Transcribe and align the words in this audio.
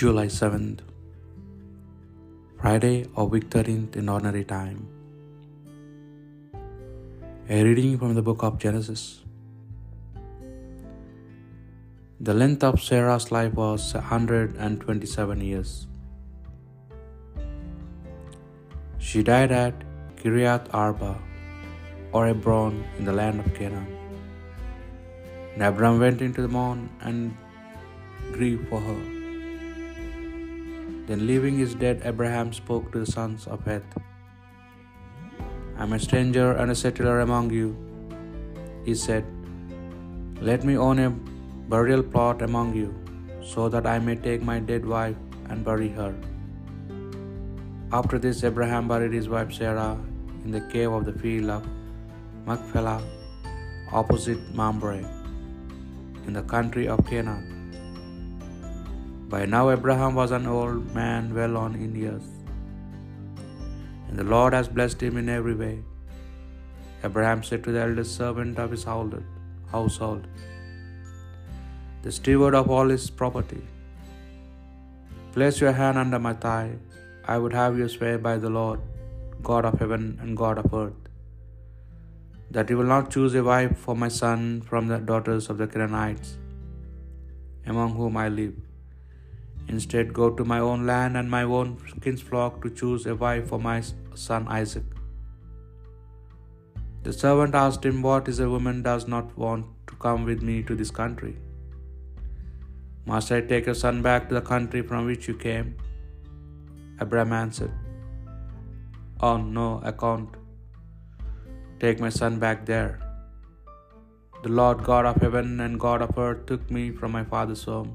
July 0.00 0.28
7th, 0.34 0.78
Friday 2.60 3.06
or 3.14 3.24
week 3.32 3.50
13th 3.54 3.96
in 3.96 4.08
ordinary 4.12 4.44
time. 4.52 4.78
A 7.50 7.58
reading 7.66 7.98
from 7.98 8.14
the 8.14 8.22
book 8.22 8.42
of 8.42 8.56
Genesis. 8.58 9.02
The 12.28 12.32
length 12.32 12.64
of 12.70 12.80
Sarah's 12.86 13.30
life 13.30 13.52
was 13.52 13.92
127 13.92 15.44
years. 15.50 15.86
She 18.96 19.22
died 19.22 19.52
at 19.52 19.86
Kiriath 20.16 20.74
Arba 20.82 21.14
or 22.12 22.26
Hebron 22.26 22.82
in 22.96 23.04
the 23.04 23.12
land 23.12 23.46
of 23.46 23.54
Canaan. 23.54 23.86
And 25.52 25.62
Abram 25.62 26.04
went 26.08 26.22
into 26.22 26.40
the 26.40 26.48
mourn 26.60 26.88
and 27.02 27.36
grieved 28.32 28.68
for 28.70 28.80
her. 28.80 29.19
Then, 31.06 31.26
leaving 31.26 31.58
his 31.58 31.74
dead, 31.74 32.02
Abraham 32.04 32.52
spoke 32.52 32.92
to 32.92 33.00
the 33.00 33.10
sons 33.10 33.46
of 33.46 33.64
Heth. 33.64 33.98
I 35.76 35.82
am 35.82 35.92
a 35.92 35.98
stranger 35.98 36.52
and 36.52 36.70
a 36.70 36.74
settler 36.74 37.20
among 37.20 37.50
you, 37.50 37.76
he 38.84 38.94
said. 38.94 39.24
Let 40.40 40.64
me 40.64 40.76
own 40.76 40.98
a 40.98 41.10
burial 41.74 42.02
plot 42.02 42.42
among 42.42 42.74
you, 42.74 42.94
so 43.42 43.68
that 43.68 43.86
I 43.86 43.98
may 43.98 44.16
take 44.16 44.42
my 44.42 44.58
dead 44.60 44.86
wife 44.86 45.16
and 45.48 45.64
bury 45.64 45.88
her. 45.88 46.14
After 47.92 48.18
this, 48.18 48.44
Abraham 48.44 48.86
buried 48.86 49.12
his 49.12 49.28
wife 49.28 49.52
Sarah 49.52 49.98
in 50.44 50.52
the 50.52 50.60
cave 50.72 50.92
of 50.92 51.04
the 51.04 51.12
field 51.12 51.50
of 51.50 51.66
Machpelah, 52.46 53.02
opposite 53.92 54.54
Mamre, 54.54 55.04
in 56.26 56.32
the 56.32 56.42
country 56.42 56.86
of 56.86 57.04
Canaan. 57.06 57.49
By 59.32 59.40
now 59.54 59.64
Abraham 59.72 60.14
was 60.18 60.32
an 60.36 60.46
old 60.52 60.86
man, 60.98 61.24
well 61.38 61.56
on 61.62 61.72
in 61.84 61.90
years, 62.02 62.24
and 64.06 64.16
the 64.20 64.28
Lord 64.32 64.52
has 64.56 64.68
blessed 64.76 65.00
him 65.06 65.16
in 65.20 65.28
every 65.34 65.54
way. 65.60 65.74
Abraham 67.08 67.42
said 67.48 67.60
to 67.64 67.72
the 67.74 67.82
eldest 67.82 68.16
servant 68.20 68.56
of 68.62 68.72
his 68.74 68.84
household, 69.74 70.24
the 72.06 72.12
steward 72.18 72.56
of 72.60 72.70
all 72.76 72.88
his 72.94 73.04
property, 73.20 73.62
Place 75.34 75.60
your 75.62 75.74
hand 75.80 75.98
under 76.02 76.20
my 76.26 76.34
thigh. 76.46 76.70
I 77.32 77.36
would 77.42 77.54
have 77.60 77.78
you 77.80 77.86
swear 77.96 78.16
by 78.26 78.34
the 78.44 78.52
Lord, 78.58 78.80
God 79.50 79.64
of 79.70 79.76
heaven 79.82 80.06
and 80.22 80.40
God 80.42 80.58
of 80.62 80.74
earth, 80.80 81.04
that 82.56 82.70
you 82.70 82.78
will 82.80 82.92
not 82.94 83.12
choose 83.14 83.36
a 83.42 83.44
wife 83.52 83.76
for 83.84 83.94
my 84.04 84.10
son 84.22 84.42
from 84.70 84.90
the 84.92 84.98
daughters 85.12 85.46
of 85.52 85.58
the 85.62 85.68
Canaanites, 85.74 86.32
among 87.74 87.92
whom 88.00 88.16
I 88.24 88.28
live 88.40 88.58
Instead, 89.72 90.12
go 90.12 90.28
to 90.38 90.44
my 90.52 90.58
own 90.68 90.80
land 90.90 91.16
and 91.18 91.30
my 91.34 91.42
own 91.56 91.68
kinsfolk 92.04 92.54
to 92.62 92.70
choose 92.78 93.04
a 93.10 93.14
wife 93.24 93.44
for 93.50 93.58
my 93.66 93.76
son 94.22 94.48
Isaac. 94.60 94.88
The 97.04 97.12
servant 97.12 97.54
asked 97.60 97.84
him, 97.90 98.00
What 98.06 98.30
is 98.32 98.40
a 98.46 98.48
woman 98.54 98.82
does 98.88 99.06
not 99.14 99.36
want 99.44 99.68
to 99.92 99.94
come 100.06 100.24
with 100.30 100.42
me 100.48 100.56
to 100.70 100.74
this 100.80 100.90
country? 100.98 101.36
Must 103.12 103.30
I 103.36 103.40
take 103.52 103.70
your 103.70 103.78
son 103.84 104.02
back 104.08 104.28
to 104.28 104.34
the 104.38 104.44
country 104.50 104.82
from 104.90 105.06
which 105.12 105.28
you 105.28 105.36
came? 105.46 105.70
Abraham 107.00 107.32
answered, 107.44 107.72
On 109.30 109.54
no, 109.60 109.70
account. 109.92 110.36
Take 111.78 112.00
my 112.08 112.12
son 112.20 112.40
back 112.46 112.66
there. 112.74 112.92
The 114.42 114.54
Lord 114.60 114.84
God 114.92 115.06
of 115.06 115.24
heaven 115.26 115.60
and 115.60 115.84
God 115.88 116.02
of 116.02 116.22
earth 116.26 116.44
took 116.50 116.70
me 116.78 116.84
from 117.00 117.12
my 117.12 117.24
father's 117.34 117.64
home 117.72 117.90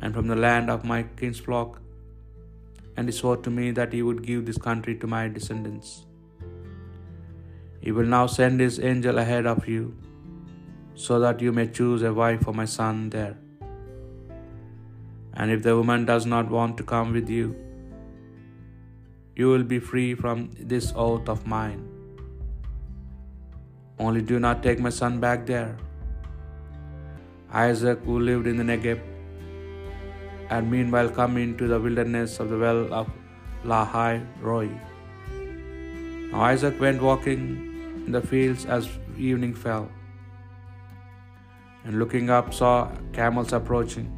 and 0.00 0.14
from 0.14 0.26
the 0.26 0.36
land 0.36 0.70
of 0.70 0.84
my 0.84 1.02
kinsfolk, 1.20 1.80
and 2.96 3.08
he 3.08 3.12
swore 3.12 3.36
to 3.36 3.50
me 3.50 3.70
that 3.70 3.92
he 3.92 4.02
would 4.02 4.22
give 4.22 4.46
this 4.46 4.58
country 4.58 4.94
to 4.96 5.06
my 5.06 5.28
descendants. 5.28 6.06
He 7.80 7.92
will 7.92 8.06
now 8.06 8.26
send 8.26 8.60
his 8.60 8.80
angel 8.80 9.18
ahead 9.18 9.46
of 9.46 9.68
you, 9.68 9.94
so 10.94 11.20
that 11.20 11.40
you 11.40 11.52
may 11.52 11.66
choose 11.78 12.02
a 12.02 12.12
wife 12.12 12.42
for 12.42 12.54
my 12.54 12.64
son 12.64 13.10
there. 13.10 13.36
And 15.34 15.50
if 15.50 15.62
the 15.62 15.76
woman 15.76 16.06
does 16.06 16.24
not 16.24 16.50
want 16.50 16.78
to 16.78 16.82
come 16.82 17.12
with 17.12 17.28
you, 17.28 17.54
you 19.36 19.48
will 19.48 19.62
be 19.62 19.78
free 19.78 20.14
from 20.14 20.50
this 20.58 20.92
oath 20.96 21.28
of 21.28 21.46
mine. 21.46 21.82
Only 23.98 24.22
do 24.22 24.38
not 24.38 24.62
take 24.62 24.78
my 24.78 24.88
son 24.88 25.20
back 25.20 25.44
there. 25.46 25.76
Isaac, 27.52 27.98
who 28.04 28.18
lived 28.18 28.46
in 28.46 28.56
the 28.56 28.64
Negev, 28.64 29.00
and 30.50 30.70
meanwhile 30.70 31.08
come 31.08 31.36
into 31.36 31.66
the 31.66 31.78
wilderness 31.78 32.40
of 32.40 32.50
the 32.50 32.58
well 32.58 32.92
of 32.92 33.08
Lahai 33.64 34.24
Roi. 34.40 34.68
Now 36.30 36.42
Isaac 36.42 36.80
went 36.80 37.02
walking 37.02 37.40
in 38.06 38.12
the 38.12 38.20
fields 38.20 38.66
as 38.66 38.88
evening 39.16 39.54
fell, 39.54 39.88
and 41.84 41.98
looking 41.98 42.30
up 42.30 42.52
saw 42.54 42.90
camels 43.12 43.52
approaching. 43.52 44.12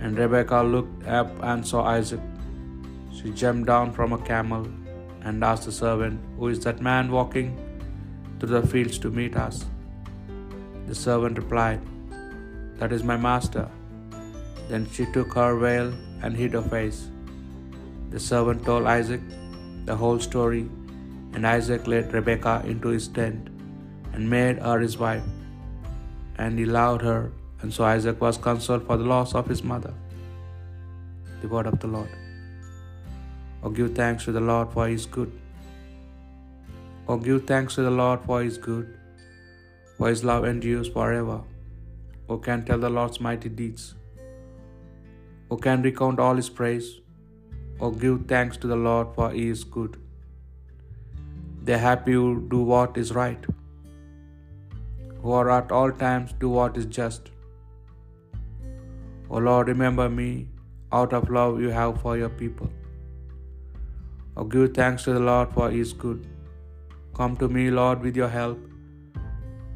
And 0.00 0.18
Rebekah 0.18 0.62
looked 0.62 1.06
up 1.06 1.30
and 1.42 1.66
saw 1.66 1.84
Isaac. 1.84 2.20
She 3.12 3.30
jumped 3.30 3.66
down 3.66 3.92
from 3.92 4.12
a 4.12 4.18
camel 4.18 4.66
and 5.22 5.42
asked 5.42 5.64
the 5.64 5.72
servant, 5.72 6.20
Who 6.38 6.48
is 6.48 6.60
that 6.60 6.80
man 6.80 7.10
walking 7.10 7.56
through 8.38 8.60
the 8.60 8.66
fields 8.66 8.98
to 9.00 9.10
meet 9.10 9.36
us? 9.36 9.64
The 10.86 10.94
servant 10.94 11.38
replied, 11.38 11.80
That 12.78 12.92
is 12.92 13.02
my 13.02 13.16
master. 13.16 13.68
Then 14.68 14.88
she 14.90 15.06
took 15.06 15.34
her 15.34 15.56
veil 15.56 15.92
and 16.22 16.36
hid 16.36 16.54
her 16.54 16.62
face. 16.62 17.08
The 18.10 18.20
servant 18.20 18.64
told 18.64 18.86
Isaac 18.86 19.20
the 19.84 19.96
whole 19.96 20.18
story, 20.18 20.68
and 21.34 21.46
Isaac 21.46 21.86
led 21.86 22.12
Rebekah 22.12 22.62
into 22.72 22.88
his 22.88 23.08
tent 23.08 23.48
and 24.12 24.28
made 24.28 24.58
her 24.58 24.78
his 24.80 24.96
wife. 24.98 25.26
And 26.38 26.58
he 26.58 26.64
loved 26.64 27.02
her, 27.02 27.32
and 27.60 27.72
so 27.72 27.84
Isaac 27.84 28.20
was 28.20 28.38
consoled 28.38 28.86
for 28.86 28.96
the 28.96 29.04
loss 29.04 29.34
of 29.34 29.46
his 29.46 29.62
mother. 29.72 29.94
The 31.42 31.48
word 31.48 31.66
of 31.66 31.78
the 31.80 31.90
Lord. 31.96 32.08
Oh, 33.62 33.70
give 33.70 33.94
thanks 33.94 34.24
to 34.24 34.32
the 34.32 34.40
Lord 34.40 34.72
for 34.72 34.88
his 34.88 35.06
good. 35.06 35.32
Oh, 37.08 37.18
give 37.18 37.46
thanks 37.46 37.76
to 37.76 37.82
the 37.82 37.90
Lord 37.90 38.20
for 38.26 38.42
his 38.42 38.58
good, 38.58 38.98
for 39.96 40.08
his 40.08 40.24
love 40.24 40.44
endures 40.44 40.88
forever. 40.88 41.38
Who 42.28 42.38
can 42.38 42.64
tell 42.64 42.78
the 42.78 42.90
Lord's 42.90 43.20
mighty 43.20 43.48
deeds? 43.48 43.94
Who 45.48 45.56
can 45.58 45.82
recount 45.82 46.18
all 46.18 46.34
his 46.34 46.48
praise? 46.48 46.88
Or 47.78 47.92
give 47.92 48.26
thanks 48.26 48.56
to 48.58 48.66
the 48.66 48.76
Lord 48.76 49.14
for 49.14 49.30
he 49.30 49.48
is 49.48 49.62
good. 49.62 49.96
Are 51.68 51.78
happy 51.78 52.12
who 52.12 52.26
do 52.54 52.62
what 52.62 52.96
is 52.96 53.12
right, 53.14 53.46
who 55.20 55.32
are 55.32 55.50
at 55.50 55.72
all 55.72 55.92
times 55.92 56.32
do 56.40 56.48
what 56.48 56.76
is 56.76 56.86
just. 56.86 57.30
O 59.28 59.38
Lord, 59.38 59.68
remember 59.68 60.08
me 60.08 60.48
out 60.92 61.12
of 61.12 61.28
love 61.28 61.60
you 61.60 61.70
have 61.70 62.00
for 62.00 62.16
your 62.16 62.28
people. 62.28 62.70
Oh, 64.36 64.44
give 64.44 64.74
thanks 64.74 65.04
to 65.04 65.12
the 65.12 65.24
Lord 65.30 65.54
for 65.54 65.70
he 65.70 65.80
is 65.80 65.92
good. 65.92 66.26
Come 67.14 67.36
to 67.38 67.48
me, 67.48 67.70
Lord, 67.70 68.02
with 68.08 68.16
your 68.16 68.28
help, 68.28 68.58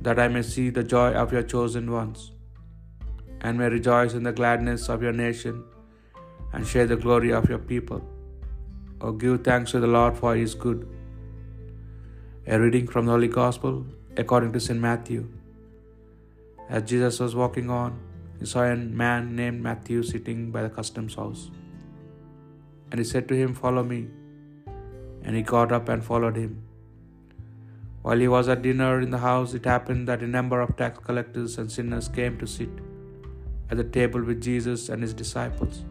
that 0.00 0.18
I 0.18 0.28
may 0.28 0.42
see 0.42 0.70
the 0.70 0.84
joy 0.84 1.08
of 1.24 1.32
your 1.32 1.42
chosen 1.42 1.90
ones 1.90 2.30
and 3.40 3.58
may 3.58 3.68
rejoice 3.68 4.14
in 4.14 4.22
the 4.22 4.32
gladness 4.32 4.88
of 4.88 5.02
your 5.02 5.12
nation 5.12 5.64
and 6.52 6.66
share 6.66 6.86
the 6.86 6.96
glory 6.96 7.32
of 7.32 7.48
your 7.48 7.58
people. 7.58 8.02
Oh, 9.00 9.12
give 9.12 9.42
thanks 9.44 9.70
to 9.70 9.80
the 9.80 9.86
Lord 9.86 10.16
for 10.16 10.34
his 10.34 10.54
good. 10.54 10.86
A 12.46 12.58
reading 12.60 12.86
from 12.86 13.06
the 13.06 13.12
Holy 13.12 13.28
Gospel 13.28 13.86
according 14.16 14.52
to 14.52 14.60
St. 14.60 14.78
Matthew. 14.78 15.28
As 16.68 16.82
Jesus 16.82 17.20
was 17.20 17.34
walking 17.34 17.70
on, 17.70 17.98
he 18.38 18.46
saw 18.46 18.64
a 18.64 18.76
man 18.76 19.34
named 19.36 19.62
Matthew 19.62 20.02
sitting 20.02 20.50
by 20.50 20.62
the 20.62 20.70
customs 20.70 21.14
house. 21.14 21.50
And 22.90 22.98
he 22.98 23.04
said 23.04 23.28
to 23.28 23.34
him, 23.34 23.54
Follow 23.54 23.84
me. 23.84 24.08
And 25.22 25.36
he 25.36 25.42
got 25.42 25.72
up 25.72 25.88
and 25.88 26.04
followed 26.04 26.36
him. 26.36 26.62
While 28.02 28.18
he 28.18 28.28
was 28.28 28.48
at 28.48 28.62
dinner 28.62 29.00
in 29.00 29.10
the 29.10 29.18
house, 29.18 29.52
it 29.54 29.64
happened 29.64 30.08
that 30.08 30.22
a 30.22 30.26
number 30.26 30.60
of 30.60 30.76
tax 30.76 30.98
collectors 30.98 31.58
and 31.58 31.70
sinners 31.70 32.08
came 32.08 32.38
to 32.38 32.46
sit 32.46 32.70
at 33.70 33.76
the 33.76 33.84
table 33.84 34.22
with 34.22 34.42
Jesus 34.42 34.88
and 34.88 35.02
his 35.02 35.14
disciples. 35.14 35.82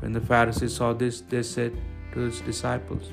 When 0.00 0.12
the 0.12 0.20
Pharisees 0.20 0.74
saw 0.76 0.92
this, 0.92 1.20
they 1.20 1.42
said 1.42 1.76
to 2.12 2.20
his 2.20 2.40
disciples, 2.40 3.10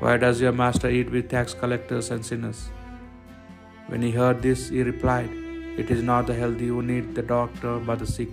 Why 0.00 0.16
does 0.16 0.40
your 0.40 0.52
master 0.52 0.90
eat 0.90 1.10
with 1.10 1.28
tax 1.28 1.54
collectors 1.54 2.10
and 2.10 2.24
sinners? 2.24 2.68
When 3.86 4.02
he 4.02 4.10
heard 4.10 4.42
this, 4.42 4.68
he 4.68 4.82
replied, 4.82 5.30
It 5.78 5.90
is 5.90 6.02
not 6.02 6.26
the 6.26 6.34
healthy 6.34 6.66
who 6.66 6.82
need 6.82 7.14
the 7.14 7.22
doctor, 7.22 7.78
but 7.78 8.00
the 8.00 8.06
sick. 8.06 8.28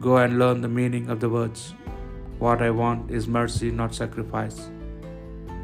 Go 0.00 0.18
and 0.18 0.38
learn 0.38 0.60
the 0.60 0.68
meaning 0.68 1.08
of 1.08 1.20
the 1.20 1.30
words. 1.30 1.74
What 2.38 2.62
I 2.62 2.70
want 2.70 3.10
is 3.10 3.26
mercy, 3.26 3.70
not 3.70 3.94
sacrifice. 3.94 4.68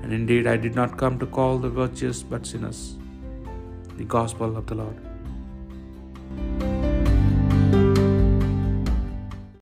And 0.03 0.13
indeed, 0.13 0.47
I 0.47 0.57
did 0.57 0.75
not 0.75 0.97
come 0.97 1.19
to 1.19 1.27
call 1.27 1.59
the 1.59 1.69
virtuous, 1.69 2.23
but 2.23 2.47
sinners. 2.47 2.97
The 3.99 4.05
Gospel 4.05 4.57
of 4.57 4.67
the 4.67 4.77
Lord. 4.77 5.10